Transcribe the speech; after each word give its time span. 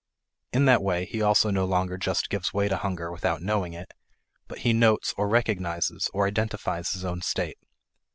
In 0.51 0.65
that 0.65 0.81
way, 0.81 1.05
he 1.05 1.21
also 1.21 1.51
no 1.51 1.63
longer 1.63 1.95
just 1.95 2.31
gives 2.31 2.51
way 2.55 2.67
to 2.67 2.77
hunger 2.77 3.11
without 3.11 3.43
knowing 3.43 3.73
it, 3.73 3.93
but 4.47 4.57
he 4.65 4.73
notes, 4.73 5.13
or 5.15 5.27
recognizes, 5.27 6.09
or 6.11 6.25
identifies 6.25 6.89
his 6.93 7.05
own 7.05 7.21
state. 7.21 7.59